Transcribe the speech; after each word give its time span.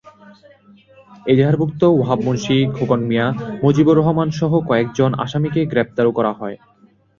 এজাহারভুক্ত 1.25 1.81
ওয়াহাব 1.89 2.19
মুন্সী, 2.25 2.57
খোকন 2.75 3.01
মিয়া, 3.09 3.27
মজিবর 3.63 3.95
রহমানসহ 3.97 4.51
কয়েকজন 4.69 5.11
আসামিকে 5.23 5.61
গ্রেপ্তারও 5.71 6.15
করা 6.17 6.31
হয়। 6.33 6.57